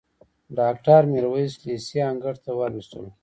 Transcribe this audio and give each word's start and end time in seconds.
ډاکټر 0.57 1.01
میرویس 1.13 1.53
لېسې 1.65 1.99
انګړ 2.09 2.35
ته 2.43 2.51
وروستلو. 2.59 3.09